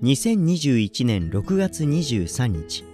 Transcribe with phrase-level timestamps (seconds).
[0.00, 2.84] 2021年6月23日。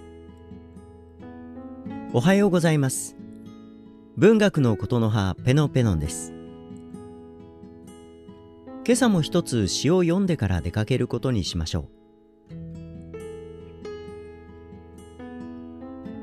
[2.13, 3.15] おはようございます。
[4.17, 6.33] 文学のことの葉ペノペノンです。
[8.87, 11.89] 今朝も一つ詩を読んでから出かけることにしましょ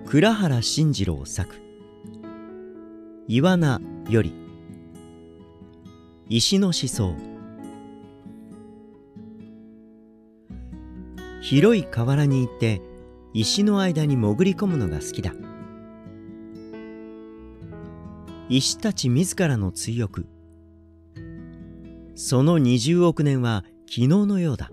[0.05, 0.09] う。
[0.09, 1.63] 倉原慎次郎作。
[3.29, 4.35] 岩名より。
[6.29, 7.32] 石の思想。
[11.43, 12.81] 広い河原に行って
[13.35, 15.35] 石の間に潜り込むのが好きだ。
[18.49, 20.27] 石たち自らの追憶。
[22.15, 24.71] その20億年は昨日のようだ。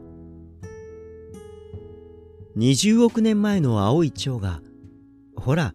[2.56, 4.62] 20億年前の青い蝶が
[5.36, 5.74] ほら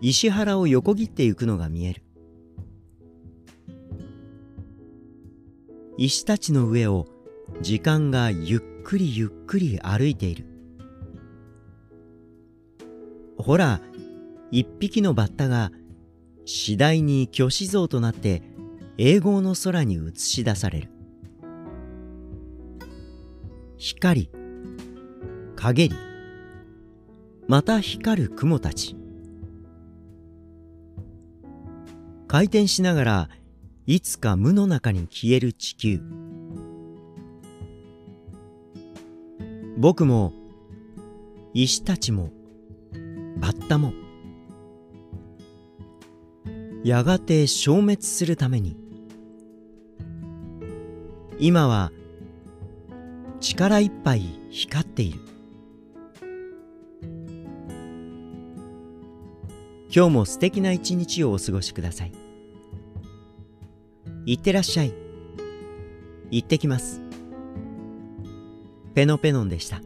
[0.00, 2.02] 石原を横切ってゆくのが見える。
[5.96, 7.08] 石たちの上を
[7.62, 10.46] 時間がゆっくりゆっくり歩いている。
[13.36, 13.80] ほら
[14.50, 15.70] 一匹のバッタが
[16.44, 18.42] 次第に巨子像となって
[18.96, 20.90] 永劫の空に映し出される。
[23.76, 24.30] 光
[25.56, 25.94] 陰り
[27.46, 28.96] また光る雲たち。
[32.26, 33.28] 回転しながら
[33.86, 36.02] いつか無の中に消える地球。
[39.78, 40.32] 僕も
[41.54, 42.30] 石たちも
[43.36, 43.92] バッタも
[46.82, 48.76] やがて消滅するために
[51.38, 51.92] 今は
[53.38, 55.20] 力いっぱい光っている。
[59.94, 62.12] 今日も素敵な一日をお過ごしください。
[64.26, 64.92] いってらっしゃい。
[66.32, 67.07] 行ってきます。
[68.98, 69.80] ペノペノンでした。